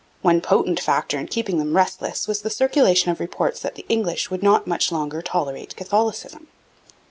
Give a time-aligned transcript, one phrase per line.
[0.23, 4.31] One potent factor in keeping them restless was the circulation of reports that the English
[4.31, 6.47] would not much longer tolerate Catholicism.